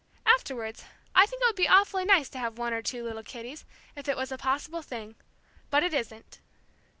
[0.25, 3.65] afterwards, I think it would be awfully nice to have one or two little kiddies,
[3.95, 5.13] if it was a possible thing.
[5.69, 6.39] But it isn't."